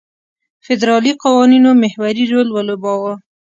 [0.65, 3.13] فدرالي قوانینو محوري رول ولوباوه.